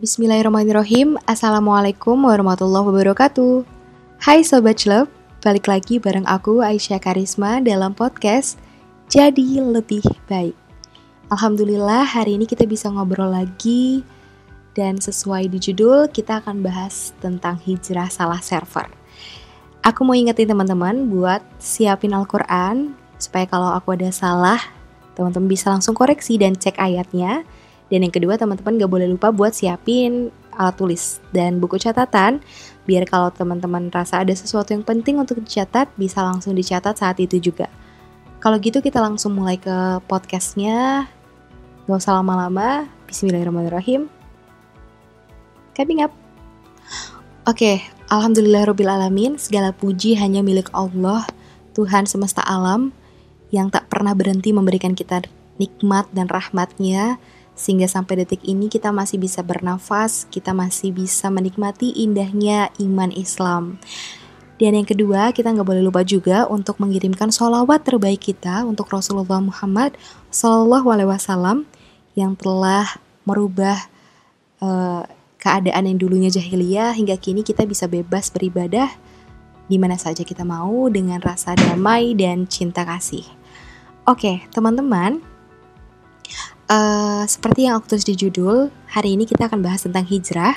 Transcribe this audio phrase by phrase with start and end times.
[0.00, 1.20] Bismillahirrahmanirrahim.
[1.28, 3.68] Assalamualaikum warahmatullahi wabarakatuh.
[4.24, 5.12] Hai Sobat Love
[5.44, 8.56] Balik lagi bareng aku Aisyah Karisma dalam podcast
[9.12, 10.56] Jadi Lebih Baik.
[11.28, 14.00] Alhamdulillah hari ini kita bisa ngobrol lagi
[14.72, 18.88] Dan sesuai di judul kita akan bahas tentang hijrah salah server.
[19.84, 24.64] Aku mau ingetin teman-teman buat siapin Al-Quran Supaya kalau aku ada salah
[25.12, 27.44] Teman-teman bisa langsung koreksi dan cek ayatnya
[27.90, 32.38] dan yang kedua teman-teman gak boleh lupa buat siapin alat tulis dan buku catatan
[32.86, 37.38] biar kalau teman-teman rasa ada sesuatu yang penting untuk dicatat bisa langsung dicatat saat itu
[37.38, 37.70] juga.
[38.40, 41.04] Kalau gitu kita langsung mulai ke podcastnya.
[41.84, 42.88] Gak usah lama-lama.
[43.04, 44.08] Bismillahirrahmanirrahim.
[45.76, 46.12] Coming up.
[47.44, 47.76] Oke, okay,
[48.08, 49.36] Alhamdulillahirrahmanirrahim.
[49.36, 51.28] Segala puji hanya milik Allah,
[51.76, 52.96] Tuhan semesta alam,
[53.52, 55.20] yang tak pernah berhenti memberikan kita
[55.60, 57.20] nikmat dan rahmatnya
[57.60, 63.76] sehingga sampai detik ini kita masih bisa bernafas, kita masih bisa menikmati indahnya iman Islam.
[64.56, 69.44] Dan yang kedua, kita nggak boleh lupa juga untuk mengirimkan sholawat terbaik kita untuk Rasulullah
[69.44, 69.96] Muhammad
[70.32, 71.68] Sallallahu Alaihi Wasallam
[72.16, 72.88] yang telah
[73.28, 73.76] merubah
[74.64, 75.04] uh,
[75.40, 78.88] keadaan yang dulunya jahiliyah hingga kini kita bisa bebas beribadah
[79.68, 83.24] di mana saja kita mau dengan rasa damai dan cinta kasih.
[84.04, 85.24] Oke, teman-teman,
[86.70, 90.54] Uh, seperti yang aku tulis di judul, hari ini kita akan bahas tentang hijrah.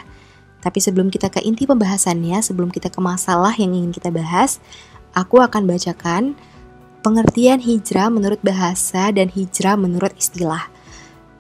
[0.62, 4.62] Tapi sebelum kita ke inti pembahasannya, sebelum kita ke masalah yang ingin kita bahas,
[5.18, 6.38] aku akan bacakan
[7.02, 10.70] pengertian hijrah menurut bahasa dan hijrah menurut istilah.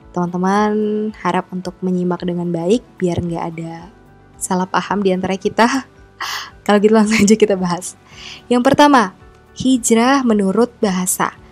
[0.09, 0.73] Teman-teman
[1.21, 3.93] harap untuk menyimak dengan baik biar nggak ada
[4.41, 5.69] salah paham di antara kita.
[6.65, 7.93] Kalau gitu langsung aja kita bahas.
[8.49, 9.13] Yang pertama,
[9.53, 11.42] hijrah menurut bahasa.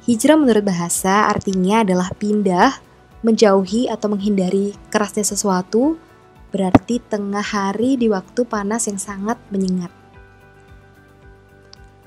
[0.00, 2.80] Hijrah menurut bahasa artinya adalah pindah,
[3.20, 6.00] menjauhi atau menghindari kerasnya sesuatu,
[6.48, 9.92] berarti tengah hari di waktu panas yang sangat menyengat.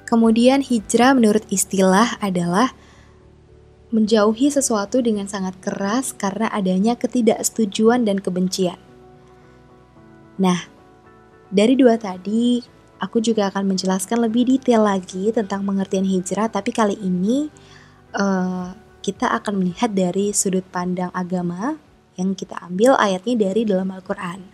[0.10, 2.74] Kemudian hijrah menurut istilah adalah
[3.94, 8.78] menjauhi sesuatu dengan sangat keras karena adanya ketidaksetujuan dan kebencian.
[10.42, 10.66] Nah,
[11.54, 12.58] dari dua tadi,
[12.98, 17.54] aku juga akan menjelaskan lebih detail lagi tentang pengertian hijrah, tapi kali ini
[18.16, 21.78] uh, kita akan melihat dari sudut pandang agama
[22.16, 24.46] yang kita ambil ayatnya dari dalam Al-Quran.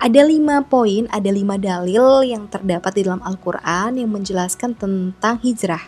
[0.00, 5.84] Ada lima poin, ada lima dalil yang terdapat di dalam Al-Quran yang menjelaskan tentang hijrah.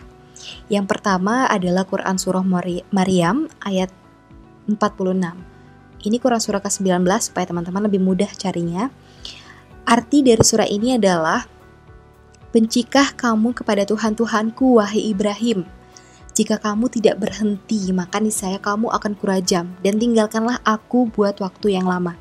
[0.69, 2.45] Yang pertama adalah Quran Surah
[2.93, 3.89] Maryam ayat
[4.69, 5.17] 46.
[6.03, 8.91] Ini Quran Surah ke-19 supaya teman-teman lebih mudah carinya.
[9.83, 11.43] Arti dari surah ini adalah
[12.53, 15.65] Bencikah kamu kepada Tuhan Tuhanku, wahai Ibrahim,
[16.33, 21.85] jika kamu tidak berhenti, maka niscaya kamu akan kurajam dan tinggalkanlah aku buat waktu yang
[21.85, 22.17] lama.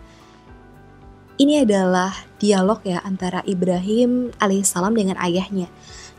[1.40, 5.72] Ini adalah dialog ya antara Ibrahim alaihissalam dengan ayahnya.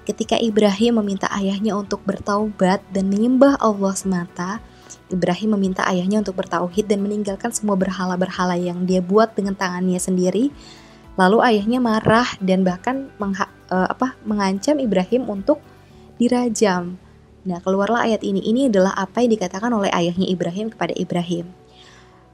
[0.04, 4.58] Ketika Ibrahim meminta ayahnya untuk bertaubat dan menyembah Allah semata,
[5.14, 10.50] Ibrahim meminta ayahnya untuk bertauhid dan meninggalkan semua berhala-berhala yang dia buat dengan tangannya sendiri.
[11.14, 15.62] Lalu ayahnya marah dan bahkan mengha, uh, apa, mengancam Ibrahim untuk
[16.18, 16.98] dirajam.
[17.44, 18.40] Nah, keluarlah ayat ini.
[18.40, 21.52] Ini adalah apa yang dikatakan oleh ayahnya Ibrahim kepada Ibrahim.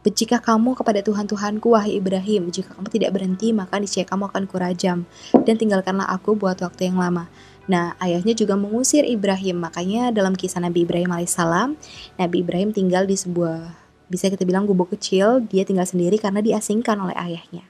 [0.10, 4.44] Jika kamu kepada Tuhan Tuhanku, wahai Ibrahim, jika kamu tidak berhenti, maka niscaya kamu akan
[4.48, 5.04] kurajam,
[5.44, 7.28] dan tinggalkanlah aku buat waktu yang lama.
[7.70, 11.78] Nah, ayahnya juga mengusir Ibrahim, makanya dalam kisah Nabi Ibrahim alaihissalam,
[12.18, 13.76] Nabi Ibrahim tinggal di sebuah,
[14.10, 17.68] bisa kita bilang gubuk kecil, dia tinggal sendiri karena diasingkan oleh ayahnya.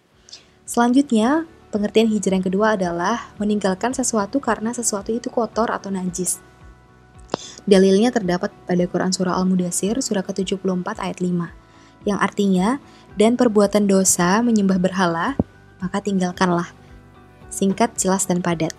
[0.63, 6.39] Selanjutnya, pengertian hijrah yang kedua adalah meninggalkan sesuatu karena sesuatu itu kotor atau najis.
[7.67, 12.79] Dalilnya terdapat pada Quran Surah Al-Mudasir, surah ke-74 ayat 5, yang artinya,
[13.19, 15.35] dan perbuatan dosa menyembah berhala,
[15.83, 16.71] maka tinggalkanlah.
[17.51, 18.71] Singkat, jelas, dan padat.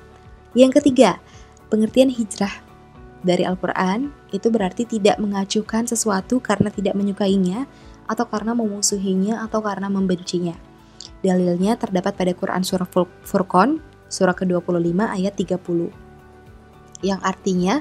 [0.56, 1.20] Yang ketiga,
[1.68, 2.52] pengertian hijrah
[3.20, 7.68] dari Al-Quran itu berarti tidak mengacukan sesuatu karena tidak menyukainya,
[8.10, 10.56] atau karena memusuhinya, atau karena membencinya.
[11.20, 12.88] Dalilnya terdapat pada Quran Surah
[13.22, 13.78] Furqan,
[14.08, 15.92] surah ke-25 ayat 30.
[17.04, 17.74] Yang artinya,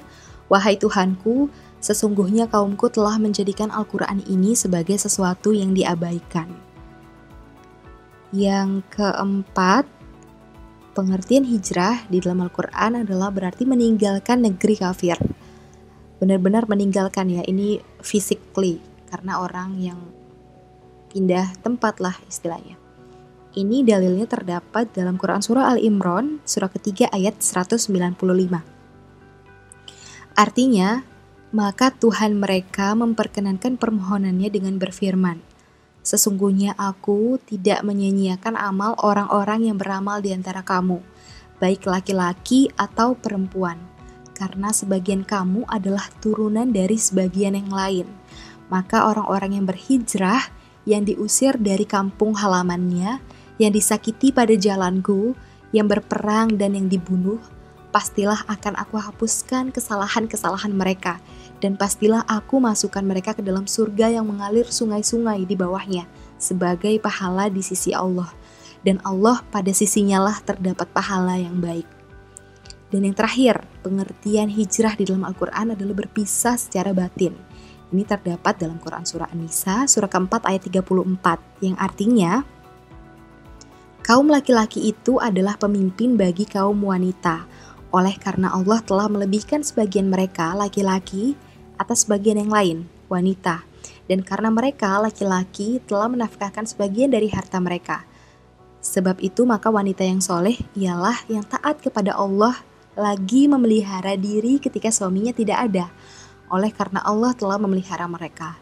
[0.49, 1.47] Wahai Tuhanku,
[1.77, 6.49] sesungguhnya kaumku telah menjadikan Al-Quran ini sebagai sesuatu yang diabaikan.
[8.33, 9.85] Yang keempat,
[10.97, 15.17] pengertian hijrah di dalam Al-Quran adalah berarti meninggalkan negeri kafir.
[16.17, 20.01] Benar-benar meninggalkan ya, ini physically, karena orang yang
[21.13, 22.77] pindah tempat lah istilahnya.
[23.53, 28.78] Ini dalilnya terdapat dalam Quran Surah Al-Imran, surah ketiga ayat 195.
[30.39, 31.03] Artinya,
[31.51, 35.43] maka Tuhan mereka memperkenankan permohonannya dengan berfirman,
[35.99, 41.03] Sesungguhnya aku tidak menyanyiakan amal orang-orang yang beramal di antara kamu,
[41.59, 43.75] baik laki-laki atau perempuan,
[44.31, 48.07] karena sebagian kamu adalah turunan dari sebagian yang lain.
[48.71, 50.39] Maka orang-orang yang berhijrah,
[50.87, 53.19] yang diusir dari kampung halamannya,
[53.59, 55.35] yang disakiti pada jalanku,
[55.75, 57.43] yang berperang dan yang dibunuh,
[57.89, 61.17] pastilah akan aku hapuskan kesalahan-kesalahan mereka
[61.59, 66.07] dan pastilah aku masukkan mereka ke dalam surga yang mengalir sungai-sungai di bawahnya
[66.39, 68.31] sebagai pahala di sisi Allah.
[68.79, 71.83] Dan Allah pada sisinya lah terdapat pahala yang baik.
[72.89, 77.35] Dan yang terakhir, pengertian hijrah di dalam Al-Quran adalah berpisah secara batin.
[77.91, 82.41] Ini terdapat dalam Quran Surah An-Nisa, surah keempat ayat 34, yang artinya,
[83.99, 87.45] Kaum laki-laki itu adalah pemimpin bagi kaum wanita,
[87.89, 91.33] oleh karena Allah telah melebihkan sebagian mereka, laki-laki,
[91.81, 92.77] atas bagian yang lain,
[93.09, 93.65] wanita.
[94.05, 98.05] Dan karena mereka, laki-laki, telah menafkahkan sebagian dari harta mereka.
[98.79, 102.55] Sebab itu maka wanita yang soleh ialah yang taat kepada Allah
[102.95, 105.85] lagi memelihara diri ketika suaminya tidak ada.
[106.49, 108.57] Oleh karena Allah telah memelihara mereka.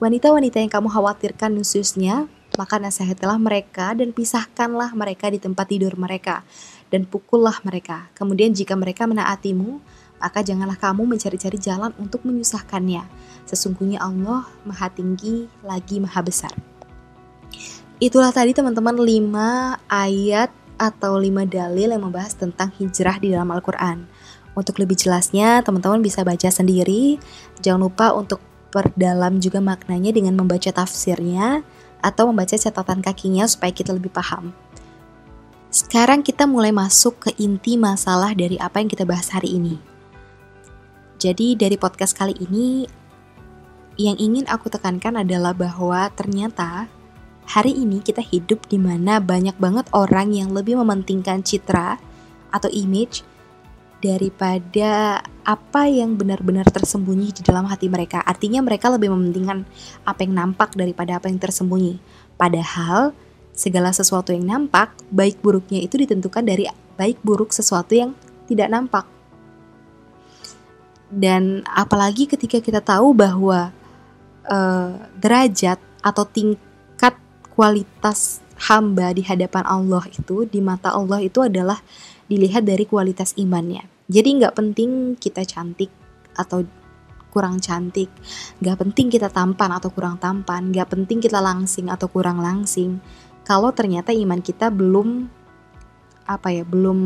[0.00, 2.26] Wanita-wanita yang kamu khawatirkan khususnya,
[2.58, 6.42] maka nasihatilah mereka dan pisahkanlah mereka di tempat tidur mereka
[6.90, 8.10] dan pukullah mereka.
[8.18, 9.80] Kemudian jika mereka menaatimu,
[10.20, 13.06] maka janganlah kamu mencari-cari jalan untuk menyusahkannya.
[13.48, 16.52] Sesungguhnya Allah maha tinggi lagi maha besar.
[18.00, 20.50] Itulah tadi teman-teman 5 ayat
[20.80, 24.04] atau 5 dalil yang membahas tentang hijrah di dalam Al-Quran.
[24.56, 27.20] Untuk lebih jelasnya, teman-teman bisa baca sendiri.
[27.60, 28.40] Jangan lupa untuk
[28.72, 31.60] perdalam juga maknanya dengan membaca tafsirnya
[32.00, 34.56] atau membaca catatan kakinya supaya kita lebih paham.
[35.70, 39.78] Sekarang kita mulai masuk ke inti masalah dari apa yang kita bahas hari ini.
[41.14, 42.90] Jadi dari podcast kali ini
[43.94, 46.90] yang ingin aku tekankan adalah bahwa ternyata
[47.46, 52.02] hari ini kita hidup di mana banyak banget orang yang lebih mementingkan citra
[52.50, 53.22] atau image
[54.02, 58.18] daripada apa yang benar-benar tersembunyi di dalam hati mereka.
[58.26, 59.62] Artinya mereka lebih mementingkan
[60.02, 62.02] apa yang nampak daripada apa yang tersembunyi.
[62.34, 63.14] Padahal
[63.54, 66.66] segala sesuatu yang nampak, baik buruknya itu ditentukan dari
[66.96, 68.16] baik buruk sesuatu yang
[68.48, 69.04] tidak nampak.
[71.10, 73.74] Dan apalagi ketika kita tahu bahwa
[74.46, 77.18] uh, derajat atau tingkat
[77.50, 78.38] kualitas
[78.70, 81.82] hamba di hadapan Allah itu di mata Allah itu adalah
[82.30, 83.88] dilihat dari kualitas imannya.
[84.06, 85.90] Jadi nggak penting kita cantik
[86.38, 86.62] atau
[87.30, 88.10] kurang cantik,
[88.58, 92.98] nggak penting kita tampan atau kurang tampan, nggak penting kita langsing atau kurang langsing.
[93.50, 95.26] Kalau ternyata iman kita belum
[96.22, 96.98] apa ya, belum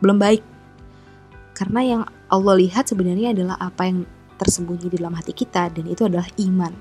[0.00, 0.40] belum baik.
[1.52, 2.02] Karena yang
[2.32, 4.08] Allah lihat sebenarnya adalah apa yang
[4.40, 6.72] tersembunyi di dalam hati kita dan itu adalah iman.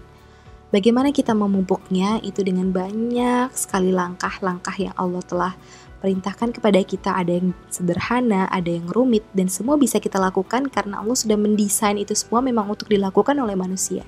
[0.71, 5.53] Bagaimana kita memupuknya itu dengan banyak sekali langkah-langkah yang Allah telah
[5.99, 11.03] perintahkan kepada kita ada yang sederhana, ada yang rumit dan semua bisa kita lakukan karena
[11.03, 14.07] Allah sudah mendesain itu semua memang untuk dilakukan oleh manusia.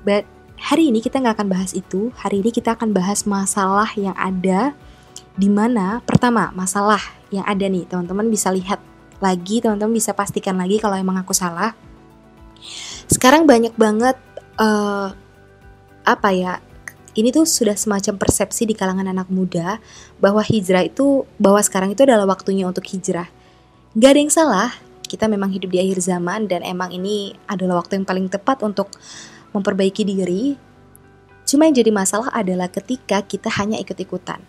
[0.00, 0.24] But
[0.62, 4.78] hari ini kita nggak akan bahas itu, hari ini kita akan bahas masalah yang ada
[5.34, 7.02] di mana pertama masalah
[7.34, 7.82] yang ada nih.
[7.90, 8.78] Teman-teman bisa lihat
[9.18, 11.74] lagi teman-teman bisa pastikan lagi kalau emang aku salah.
[13.10, 14.14] Sekarang banyak banget
[14.62, 15.10] uh,
[16.06, 16.62] apa ya
[17.18, 19.82] ini tuh sudah semacam persepsi di kalangan anak muda
[20.22, 23.28] bahwa hijrah itu bahwa sekarang itu adalah waktunya untuk hijrah.
[23.98, 24.70] Gak ada yang salah
[25.12, 28.88] kita memang hidup di akhir zaman dan emang ini adalah waktu yang paling tepat untuk
[29.52, 30.58] memperbaiki diri
[31.48, 34.40] cuma yang jadi masalah adalah ketika kita hanya ikut-ikutan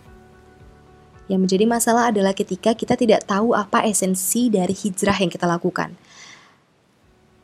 [1.28, 5.96] yang menjadi masalah adalah ketika kita tidak tahu apa esensi dari hijrah yang kita lakukan.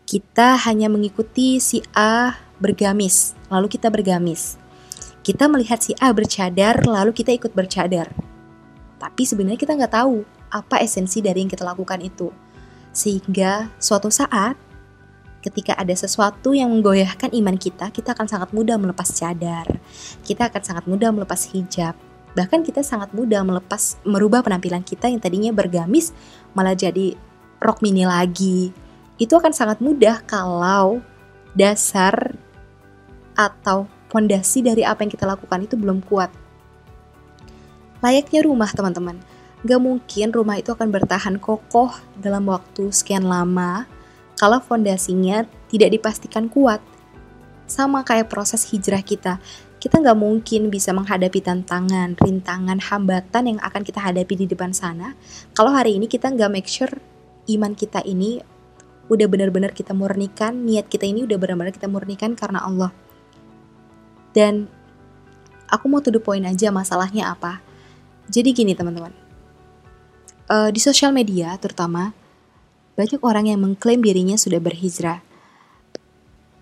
[0.04, 4.60] Kita hanya mengikuti si A bergamis, lalu kita bergamis.
[5.24, 8.10] Kita melihat si A bercadar, lalu kita ikut bercadar.
[9.00, 12.28] Tapi sebenarnya kita nggak tahu apa esensi dari yang kita lakukan itu.
[12.92, 14.58] Sehingga suatu saat
[15.40, 19.66] ketika ada sesuatu yang menggoyahkan iman kita, kita akan sangat mudah melepas cadar.
[20.24, 21.96] Kita akan sangat mudah melepas hijab
[22.34, 26.14] Bahkan kita sangat mudah melepas merubah penampilan kita yang tadinya bergamis
[26.54, 27.18] malah jadi
[27.58, 28.70] rok mini lagi.
[29.18, 31.02] Itu akan sangat mudah kalau
[31.58, 32.38] dasar
[33.34, 36.30] atau fondasi dari apa yang kita lakukan itu belum kuat.
[38.00, 39.20] Layaknya rumah teman-teman,
[39.66, 43.84] gak mungkin rumah itu akan bertahan kokoh dalam waktu sekian lama
[44.38, 46.82] kalau fondasinya tidak dipastikan kuat.
[47.70, 49.38] Sama kayak proses hijrah kita,
[49.80, 55.16] kita nggak mungkin bisa menghadapi tantangan, rintangan, hambatan yang akan kita hadapi di depan sana
[55.56, 56.92] kalau hari ini kita nggak make sure
[57.48, 58.44] iman kita ini
[59.10, 62.94] udah benar-benar kita murnikan, niat kita ini udah benar-benar kita murnikan karena Allah.
[64.30, 64.70] Dan
[65.66, 67.58] aku mau to the point aja masalahnya apa.
[68.30, 69.10] Jadi gini teman-teman,
[70.46, 72.14] uh, di sosial media terutama
[73.00, 75.24] banyak orang yang mengklaim dirinya sudah berhijrah.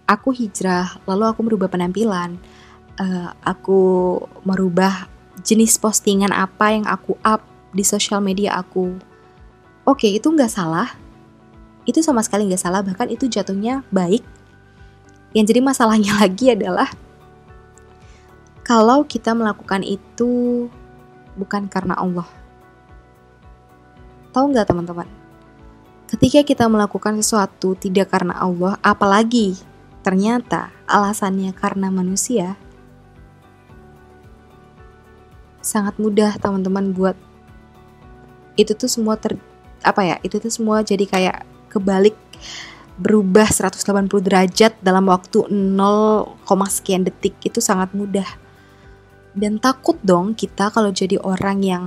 [0.07, 2.39] Aku hijrah, lalu aku merubah penampilan,
[3.03, 5.11] uh, aku merubah
[5.43, 7.43] jenis postingan apa yang aku up
[7.75, 8.95] di sosial media aku.
[9.83, 10.95] Oke, itu nggak salah.
[11.83, 14.23] Itu sama sekali nggak salah, bahkan itu jatuhnya baik.
[15.35, 16.87] Yang jadi masalahnya lagi adalah
[18.63, 20.71] kalau kita melakukan itu
[21.35, 22.31] bukan karena Allah.
[24.31, 25.18] Tahu nggak teman-teman?
[26.09, 29.61] Ketika kita melakukan sesuatu tidak karena Allah, apalagi
[30.01, 32.57] ternyata alasannya karena manusia,
[35.61, 37.13] sangat mudah teman-teman buat
[38.57, 39.37] itu tuh semua ter
[39.85, 42.17] apa ya itu tuh semua jadi kayak kebalik
[42.99, 46.35] berubah 180 derajat dalam waktu 0,
[46.67, 47.39] sekian detik.
[47.47, 48.27] Itu sangat mudah.
[49.39, 51.85] Dan takut dong kita kalau jadi orang yang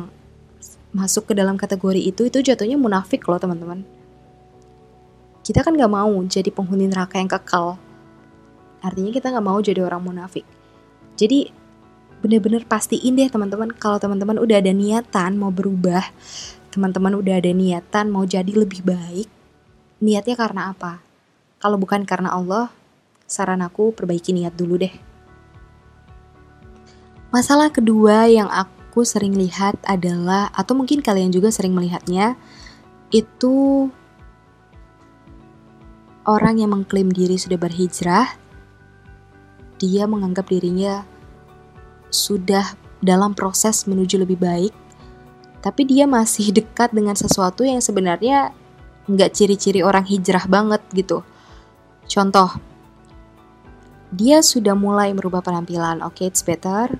[0.95, 3.83] masuk ke dalam kategori itu itu jatuhnya munafik loh teman-teman
[5.41, 7.77] kita kan nggak mau jadi penghuni neraka yang kekal.
[8.81, 10.45] Artinya kita nggak mau jadi orang munafik.
[11.17, 11.49] Jadi
[12.21, 16.05] bener-bener pastiin deh teman-teman kalau teman-teman udah ada niatan mau berubah
[16.69, 19.27] teman-teman udah ada niatan mau jadi lebih baik
[20.01, 21.01] niatnya karena apa?
[21.61, 22.73] Kalau bukan karena Allah
[23.29, 24.93] saran aku perbaiki niat dulu deh.
[27.29, 32.35] Masalah kedua yang aku sering lihat adalah atau mungkin kalian juga sering melihatnya
[33.13, 33.87] itu
[36.25, 38.41] orang yang mengklaim diri sudah berhijrah
[39.81, 41.01] dia menganggap dirinya
[42.13, 44.73] sudah dalam proses menuju lebih baik,
[45.65, 48.53] tapi dia masih dekat dengan sesuatu yang sebenarnya
[49.09, 51.25] nggak ciri-ciri orang hijrah banget gitu.
[52.05, 52.53] Contoh,
[54.13, 56.93] dia sudah mulai merubah penampilan, oke, okay, it's better.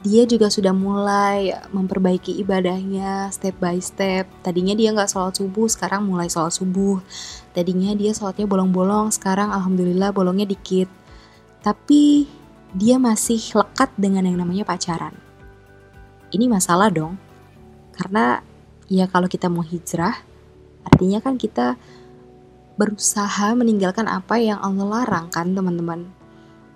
[0.00, 4.24] Dia juga sudah mulai memperbaiki ibadahnya step by step.
[4.40, 7.04] Tadinya dia nggak sholat subuh, sekarang mulai sholat subuh.
[7.52, 10.88] Tadinya dia sholatnya bolong-bolong, sekarang alhamdulillah bolongnya dikit.
[11.60, 12.24] Tapi
[12.72, 15.12] dia masih lekat dengan yang namanya pacaran.
[16.32, 17.20] Ini masalah dong,
[17.92, 18.40] karena
[18.88, 20.16] ya kalau kita mau hijrah,
[20.86, 21.76] artinya kan kita
[22.80, 26.19] berusaha meninggalkan apa yang Allah larang kan teman-teman.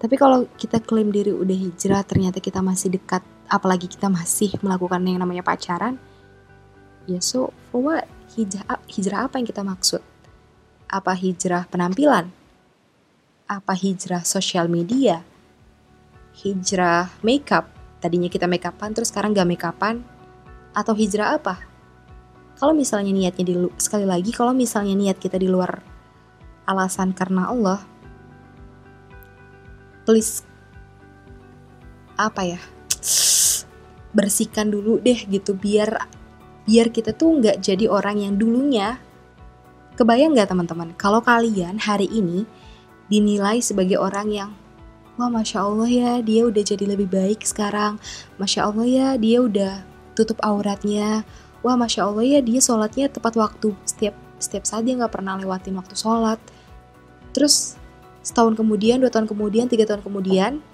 [0.05, 5.01] Tapi kalau kita klaim diri udah hijrah, ternyata kita masih dekat, apalagi kita masih melakukan
[5.01, 5.97] yang namanya pacaran,
[7.09, 8.05] ya so for what?
[8.37, 10.05] Hijrah, hijrah apa yang kita maksud?
[10.93, 12.29] Apa hijrah penampilan?
[13.49, 15.25] Apa hijrah sosial media?
[16.35, 17.71] hijrah makeup.
[18.03, 20.03] Tadinya kita makeupan terus sekarang gak makeupan.
[20.75, 21.63] Atau hijrah apa?
[22.59, 25.83] Kalau misalnya niatnya di sekali lagi kalau misalnya niat kita di luar
[26.67, 27.83] alasan karena Allah,
[30.05, 30.45] please
[32.15, 32.61] apa ya?
[34.15, 36.07] Bersihkan dulu deh gitu biar
[36.65, 38.97] biar kita tuh nggak jadi orang yang dulunya.
[39.95, 40.95] Kebayang nggak teman-teman?
[40.99, 42.47] Kalau kalian hari ini
[43.07, 44.51] dinilai sebagai orang yang
[45.15, 47.99] wah masya Allah ya dia udah jadi lebih baik sekarang.
[48.39, 49.83] Masya Allah ya dia udah
[50.19, 51.23] tutup auratnya.
[51.63, 53.75] Wah masya Allah ya dia sholatnya tepat waktu.
[53.87, 56.39] Setiap setiap saat dia nggak pernah lewatin waktu sholat.
[57.35, 57.79] Terus
[58.25, 60.65] setahun kemudian dua tahun kemudian tiga tahun kemudian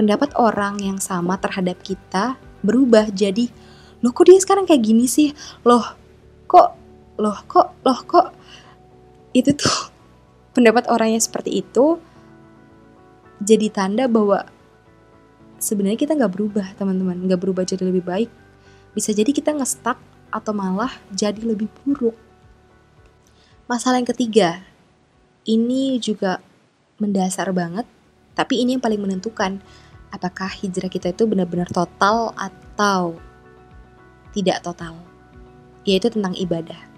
[0.00, 3.52] pendapat orang yang sama terhadap kita berubah jadi
[4.00, 5.36] loh kok dia sekarang kayak gini sih?
[5.60, 5.84] Loh
[6.48, 6.72] kok
[7.20, 8.32] loh kok loh kok?
[9.36, 9.92] Itu tuh
[10.56, 12.00] pendapat orang yang seperti itu
[13.44, 14.48] jadi tanda bahwa
[15.60, 17.20] sebenarnya kita nggak berubah teman-teman.
[17.28, 18.30] Nggak berubah jadi lebih baik.
[18.96, 20.00] Bisa jadi kita nge-stuck
[20.32, 22.16] atau malah jadi lebih buruk.
[23.68, 24.64] Masalah yang ketiga
[25.50, 26.38] ini juga
[27.02, 27.86] mendasar banget
[28.38, 29.58] tapi ini yang paling menentukan
[30.14, 33.18] apakah hijrah kita itu benar-benar total atau
[34.30, 34.94] tidak total
[35.82, 36.90] yaitu tentang ibadah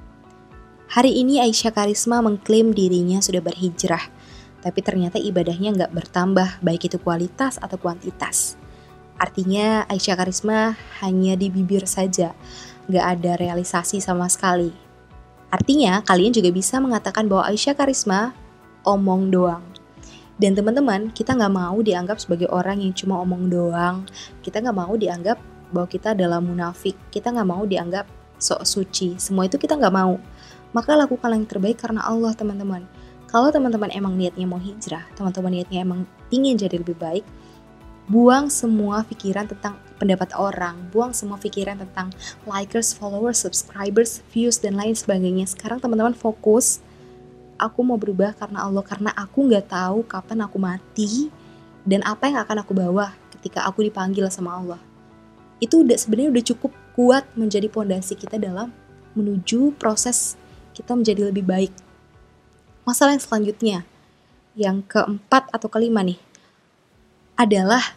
[0.93, 4.13] Hari ini Aisyah Karisma mengklaim dirinya sudah berhijrah,
[4.61, 8.61] tapi ternyata ibadahnya nggak bertambah, baik itu kualitas atau kuantitas.
[9.17, 12.37] Artinya Aisyah Karisma hanya di bibir saja,
[12.93, 14.69] nggak ada realisasi sama sekali.
[15.49, 18.37] Artinya kalian juga bisa mengatakan bahwa Aisyah Karisma
[18.87, 19.65] omong doang.
[20.41, 24.09] Dan teman-teman, kita nggak mau dianggap sebagai orang yang cuma omong doang.
[24.43, 25.39] Kita nggak mau dianggap
[25.71, 26.99] bahwa kita adalah munafik.
[27.15, 28.09] Kita nggak mau dianggap
[28.43, 29.21] sok suci.
[29.23, 30.19] Semua itu kita nggak mau
[30.73, 32.85] maka lakukan yang terbaik karena Allah teman-teman.
[33.29, 37.25] Kalau teman-teman emang niatnya mau hijrah, teman-teman niatnya emang ingin jadi lebih baik,
[38.09, 42.13] buang semua pikiran tentang pendapat orang, buang semua pikiran tentang
[42.45, 45.49] likers, followers, subscribers, views, dan lain sebagainya.
[45.49, 46.85] Sekarang teman-teman fokus,
[47.63, 51.31] aku mau berubah karena Allah, karena aku nggak tahu kapan aku mati,
[51.87, 54.81] dan apa yang akan aku bawa ketika aku dipanggil sama Allah.
[55.63, 58.75] Itu udah sebenarnya udah cukup kuat menjadi pondasi kita dalam
[59.15, 60.35] menuju proses
[60.73, 61.73] kita menjadi lebih baik.
[62.83, 63.79] Masalah yang selanjutnya,
[64.59, 66.19] yang keempat atau kelima nih,
[67.39, 67.95] adalah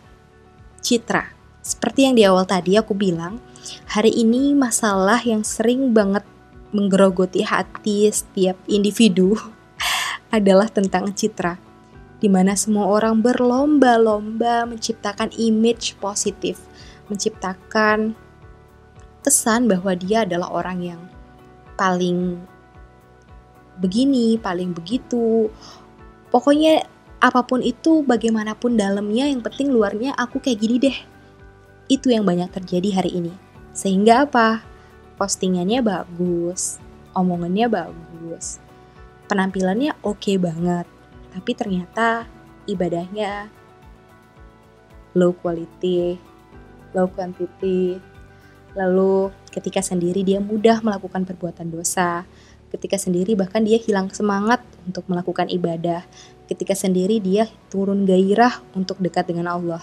[0.83, 1.33] citra.
[1.65, 3.41] Seperti yang di awal tadi aku bilang,
[3.89, 6.21] hari ini masalah yang sering banget
[6.69, 9.33] menggerogoti hati setiap individu
[10.33, 11.57] adalah tentang citra.
[12.15, 16.57] Di mana semua orang berlomba-lomba menciptakan image positif,
[17.11, 18.15] menciptakan
[19.21, 21.01] kesan bahwa dia adalah orang yang
[21.75, 22.39] paling
[23.77, 25.51] begini, paling begitu.
[26.31, 26.87] Pokoknya
[27.19, 30.97] apa pun itu, bagaimanapun dalamnya, yang penting luarnya aku kayak gini deh.
[31.91, 33.33] Itu yang banyak terjadi hari ini.
[33.75, 34.63] Sehingga apa?
[35.15, 36.79] Postingannya bagus,
[37.15, 38.59] omongannya bagus,
[39.27, 40.87] penampilannya oke okay banget.
[41.35, 42.25] Tapi ternyata
[42.69, 43.51] ibadahnya
[45.15, 46.15] low quality,
[46.95, 47.99] low quantity,
[48.75, 52.27] Lalu ketika sendiri dia mudah melakukan perbuatan dosa.
[52.69, 56.03] Ketika sendiri bahkan dia hilang semangat untuk melakukan ibadah.
[56.45, 59.81] Ketika sendiri dia turun gairah untuk dekat dengan Allah.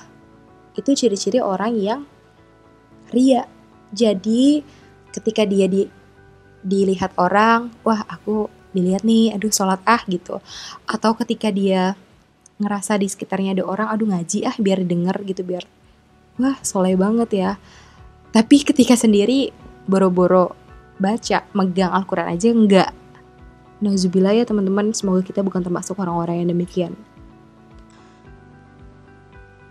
[0.76, 2.04] Itu ciri-ciri orang yang
[3.08, 3.48] ria.
[3.96, 4.60] Jadi
[5.08, 5.88] ketika dia di
[6.62, 10.40] dilihat orang, wah aku dilihat nih, aduh sholat ah gitu.
[10.88, 11.96] Atau ketika dia
[12.60, 15.64] ngerasa di sekitarnya ada orang, aduh ngaji ah biar denger gitu, biar
[16.40, 17.50] wah soleh banget ya
[18.32, 19.52] tapi ketika sendiri
[19.84, 20.56] boro-boro
[20.96, 22.90] baca, megang Al-Quran aja enggak.
[23.84, 26.92] Nauzubillah ya teman-teman, semoga kita bukan termasuk orang-orang yang demikian.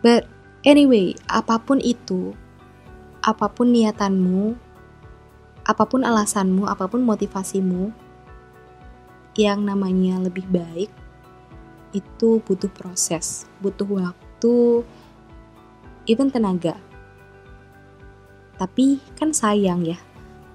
[0.06, 0.30] But
[0.62, 2.38] anyway, apa pun itu,
[3.26, 4.54] apa pun niatanmu,
[5.66, 7.90] apa pun alasanmu, apa pun motivasimu,
[9.40, 10.92] yang namanya lebih baik
[11.92, 14.84] itu butuh proses, butuh waktu,
[16.08, 16.80] even tenaga.
[18.56, 20.00] Tapi kan sayang ya,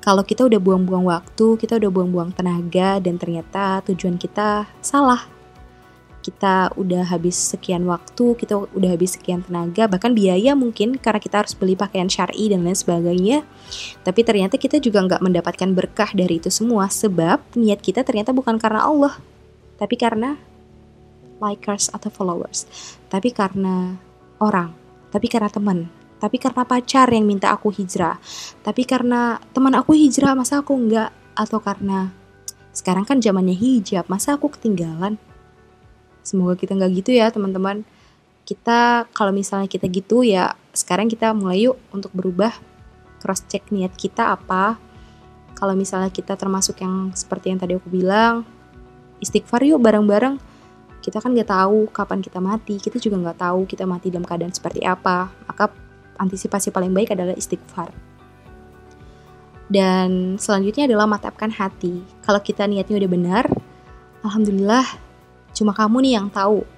[0.01, 5.36] kalau kita udah buang-buang waktu, kita udah buang-buang tenaga, dan ternyata tujuan kita salah.
[6.27, 11.47] Kita udah habis sekian waktu, kita udah habis sekian tenaga, bahkan biaya mungkin karena kita
[11.47, 13.47] harus beli pakaian syari dan lain sebagainya.
[14.03, 18.59] Tapi ternyata kita juga nggak mendapatkan berkah dari itu semua, sebab niat kita ternyata bukan
[18.59, 19.15] karena Allah,
[19.79, 20.35] tapi karena
[21.39, 22.67] likers atau followers,
[23.07, 23.95] tapi karena
[24.43, 24.75] orang,
[25.15, 25.87] tapi karena teman,
[26.19, 28.17] tapi karena pacar yang minta aku hijrah
[28.65, 32.09] tapi karena teman aku hijrah masa aku enggak atau karena
[32.73, 35.21] sekarang kan zamannya hijab masa aku ketinggalan
[36.27, 37.87] semoga kita nggak gitu ya teman-teman
[38.43, 42.51] kita kalau misalnya kita gitu ya sekarang kita mulai yuk untuk berubah
[43.23, 44.75] cross check niat kita apa
[45.55, 48.43] kalau misalnya kita termasuk yang seperti yang tadi aku bilang
[49.23, 50.43] istighfar yuk bareng-bareng
[50.99, 54.51] kita kan nggak tahu kapan kita mati kita juga nggak tahu kita mati dalam keadaan
[54.51, 55.71] seperti apa maka
[56.19, 57.93] antisipasi paling baik adalah istighfar.
[59.67, 62.01] Dan selanjutnya adalah matapkan hati.
[62.23, 63.45] Kalau kita niatnya udah benar,
[64.23, 64.87] alhamdulillah
[65.57, 66.69] cuma kamu nih yang tahu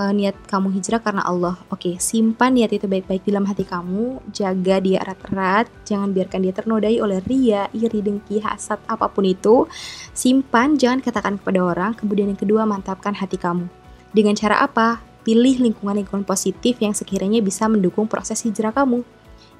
[0.00, 1.60] uh, niat kamu hijrah karena Allah.
[1.68, 6.96] Oke, simpan niat itu baik-baik dalam hati kamu, jaga dia erat-erat, jangan biarkan dia ternodai
[7.04, 9.68] oleh ria, iri, dengki, hasad, apa pun itu.
[10.16, 11.92] Simpan, jangan katakan kepada orang.
[11.92, 13.68] Kemudian yang kedua, mantapkan hati kamu.
[14.16, 15.10] Dengan cara apa?
[15.20, 19.04] pilih lingkungan-lingkungan positif yang sekiranya bisa mendukung proses hijrah kamu.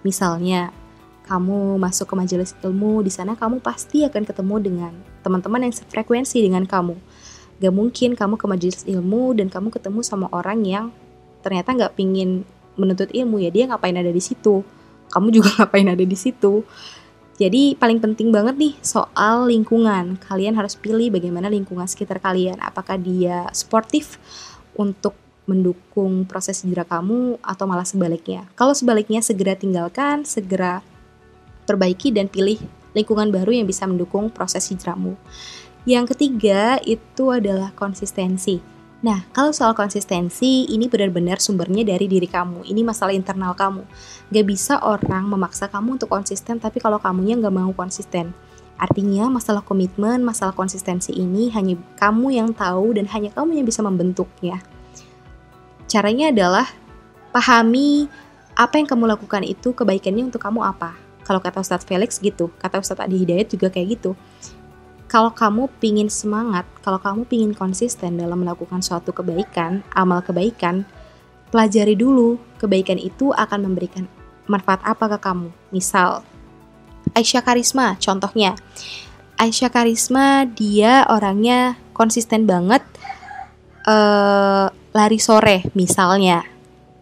[0.01, 0.73] Misalnya,
[1.29, 6.41] kamu masuk ke majelis ilmu, di sana kamu pasti akan ketemu dengan teman-teman yang sefrekuensi
[6.41, 6.97] dengan kamu.
[7.61, 10.87] Gak mungkin kamu ke majelis ilmu dan kamu ketemu sama orang yang
[11.45, 12.45] ternyata gak pingin
[12.81, 14.65] menuntut ilmu ya dia ngapain ada di situ.
[15.13, 16.65] Kamu juga ngapain ada di situ.
[17.41, 20.21] Jadi paling penting banget nih soal lingkungan.
[20.21, 22.61] Kalian harus pilih bagaimana lingkungan sekitar kalian.
[22.61, 24.21] Apakah dia sportif
[24.77, 25.17] untuk
[25.49, 28.47] mendukung proses hijrah kamu atau malah sebaliknya.
[28.55, 30.79] Kalau sebaliknya segera tinggalkan, segera
[31.67, 32.63] perbaiki dan pilih
[32.95, 35.19] lingkungan baru yang bisa mendukung proses hijrahmu.
[35.91, 38.63] Yang ketiga itu adalah konsistensi.
[39.03, 42.63] Nah, kalau soal konsistensi, ini benar-benar sumbernya dari diri kamu.
[42.63, 43.83] Ini masalah internal kamu.
[44.31, 48.31] Gak bisa orang memaksa kamu untuk konsisten, tapi kalau kamunya gak mau konsisten.
[48.79, 53.83] Artinya, masalah komitmen, masalah konsistensi ini hanya kamu yang tahu dan hanya kamu yang bisa
[53.83, 54.63] membentuknya.
[55.91, 56.71] Caranya adalah
[57.35, 58.07] pahami
[58.55, 60.95] apa yang kamu lakukan itu kebaikannya untuk kamu apa.
[61.27, 64.15] Kalau kata Ustadz Felix gitu, kata Ustadz Adi Hidayat juga kayak gitu.
[65.11, 70.87] Kalau kamu pingin semangat, kalau kamu pingin konsisten dalam melakukan suatu kebaikan, amal kebaikan,
[71.51, 74.07] pelajari dulu kebaikan itu akan memberikan
[74.47, 75.51] manfaat apa ke kamu.
[75.75, 76.23] Misal,
[77.19, 78.55] Aisyah Karisma, contohnya.
[79.35, 82.87] Aisyah Karisma, dia orangnya konsisten banget
[83.91, 86.47] uh, lari sore misalnya.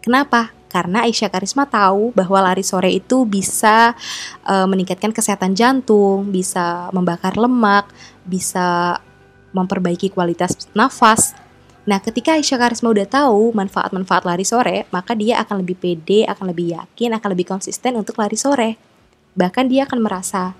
[0.01, 0.49] Kenapa?
[0.69, 3.97] Karena Aisyah Karisma tahu bahwa lari sore itu bisa
[4.45, 7.89] uh, meningkatkan kesehatan jantung, bisa membakar lemak,
[8.21, 9.01] bisa
[9.49, 11.33] memperbaiki kualitas nafas.
[11.89, 16.53] Nah, ketika Aisyah Karisma udah tahu manfaat-manfaat lari sore, maka dia akan lebih pede, akan
[16.53, 18.77] lebih yakin, akan lebih konsisten untuk lari sore.
[19.33, 20.53] Bahkan dia akan merasa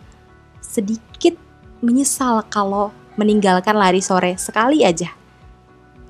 [0.57, 1.37] sedikit
[1.85, 5.13] menyesal kalau meninggalkan lari sore sekali aja.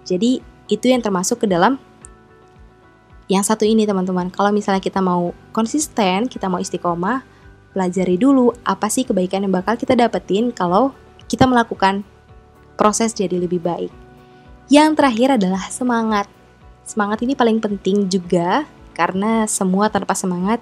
[0.07, 0.39] Jadi,
[0.71, 1.75] itu yang termasuk ke dalam
[3.29, 4.33] yang satu ini teman-teman.
[4.33, 7.21] Kalau misalnya kita mau konsisten, kita mau istiqomah,
[7.77, 10.91] pelajari dulu apa sih kebaikan yang bakal kita dapetin kalau
[11.29, 12.01] kita melakukan
[12.73, 13.93] proses jadi lebih baik.
[14.73, 16.25] Yang terakhir adalah semangat.
[16.81, 18.65] Semangat ini paling penting juga
[18.97, 20.57] karena semua tanpa semangat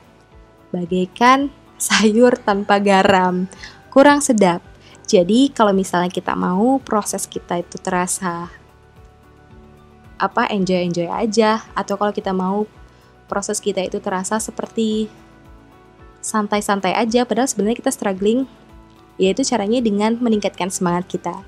[0.76, 1.48] bagaikan
[1.80, 3.48] sayur tanpa garam,
[3.88, 4.60] kurang sedap.
[5.08, 8.52] Jadi kalau misalnya kita mau proses kita itu terasa
[10.18, 12.66] apa enjoy enjoy aja atau kalau kita mau
[13.30, 15.10] proses kita itu terasa seperti
[16.22, 18.50] santai-santai aja padahal sebenarnya kita struggling
[19.22, 21.42] yaitu caranya dengan meningkatkan semangat kita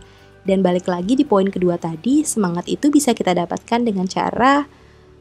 [0.47, 4.65] dan balik lagi di poin kedua tadi, semangat itu bisa kita dapatkan dengan cara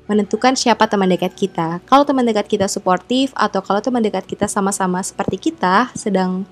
[0.08, 1.84] menentukan siapa teman dekat kita.
[1.84, 6.48] Kalau teman dekat kita suportif atau kalau teman dekat kita sama-sama seperti kita sedang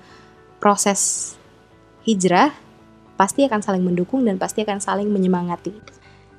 [0.61, 1.33] proses
[2.05, 2.53] hijrah,
[3.17, 5.96] pasti akan saling mendukung dan pasti akan saling menyemangati.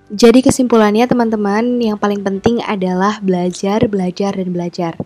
[0.09, 4.97] Jadi kesimpulannya teman-teman, yang paling penting adalah belajar, belajar, dan belajar.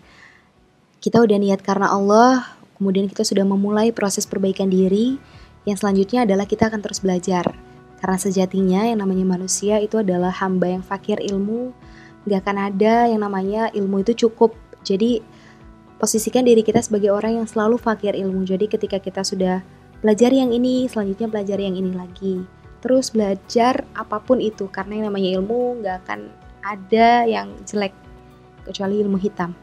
[1.03, 5.19] Kita udah niat karena Allah, kemudian kita sudah memulai proses perbaikan diri,
[5.67, 7.51] yang selanjutnya adalah kita akan terus belajar.
[7.99, 11.75] Karena sejatinya yang namanya manusia itu adalah hamba yang fakir ilmu.
[12.23, 14.55] Gak akan ada yang namanya ilmu itu cukup.
[14.87, 15.19] Jadi
[15.99, 18.47] posisikan diri kita sebagai orang yang selalu fakir ilmu.
[18.47, 19.67] Jadi ketika kita sudah
[19.99, 22.62] belajar yang ini, selanjutnya belajar yang ini lagi.
[22.83, 24.67] Terus belajar apa pun itu.
[24.67, 26.19] Karena yang namanya ilmu gak akan
[26.59, 27.95] ada yang jelek.
[28.67, 29.55] Kecuali ilmu hitam.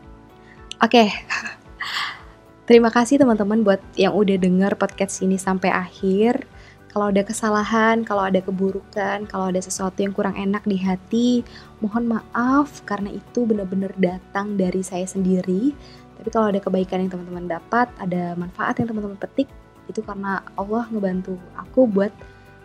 [0.80, 1.04] Oke.
[1.04, 1.08] Okay.
[2.70, 6.46] Terima kasih teman-teman buat yang udah denger podcast ini sampai akhir.
[6.90, 11.42] Kalau ada kesalahan, kalau ada keburukan, kalau ada sesuatu yang kurang enak di hati,
[11.82, 15.70] mohon maaf karena itu benar-benar datang dari saya sendiri.
[16.18, 19.50] Tapi kalau ada kebaikan yang teman-teman dapat, ada manfaat yang teman-teman petik,
[19.90, 22.14] itu karena Allah ngebantu aku buat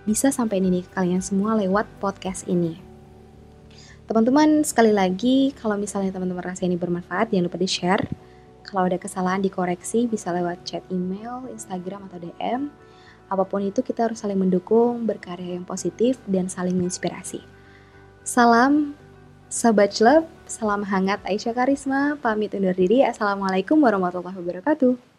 [0.06, 2.78] bisa sampai ini ke kalian semua lewat podcast ini.
[4.06, 8.06] Teman-teman, sekali lagi, kalau misalnya teman-teman rasa ini bermanfaat, jangan lupa di-share
[8.66, 12.74] kalau ada kesalahan dikoreksi bisa lewat chat email, Instagram atau DM.
[13.30, 17.42] Apa pun itu kita harus saling mendukung, berkarya yang positif dan saling menginspirasi.
[18.26, 18.98] Salam
[19.50, 23.06] Sobat Love, salam hangat Aisyah Karisma, pamit undur diri.
[23.06, 25.15] Assalamualaikum warahmatullahi wabarakatuh.